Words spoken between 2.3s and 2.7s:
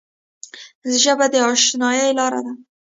ده